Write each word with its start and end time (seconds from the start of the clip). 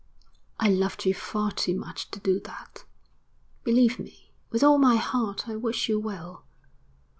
'I 0.59 0.69
loved 0.69 1.05
you 1.05 1.13
far 1.13 1.51
too 1.51 1.77
much 1.77 2.09
to 2.09 2.19
do 2.19 2.39
that. 2.39 2.85
Believe 3.63 3.99
me, 3.99 4.33
with 4.49 4.63
all 4.63 4.79
my 4.79 4.95
heart 4.95 5.47
I 5.47 5.55
wish 5.55 5.87
you 5.87 5.99
well. 5.99 6.43